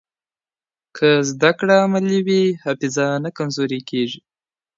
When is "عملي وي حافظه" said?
1.85-3.05